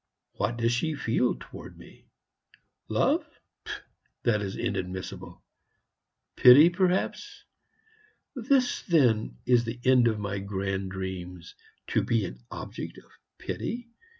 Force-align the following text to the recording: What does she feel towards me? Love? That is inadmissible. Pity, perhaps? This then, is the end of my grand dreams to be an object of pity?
What 0.31 0.57
does 0.57 0.71
she 0.71 0.95
feel 0.95 1.35
towards 1.39 1.77
me? 1.77 2.07
Love? 2.89 3.23
That 4.23 4.41
is 4.41 4.55
inadmissible. 4.55 5.43
Pity, 6.35 6.71
perhaps? 6.71 7.43
This 8.33 8.81
then, 8.81 9.37
is 9.45 9.63
the 9.63 9.79
end 9.85 10.07
of 10.07 10.17
my 10.17 10.39
grand 10.39 10.89
dreams 10.89 11.53
to 11.85 12.03
be 12.03 12.25
an 12.25 12.39
object 12.49 12.97
of 12.97 13.11
pity? 13.37 13.91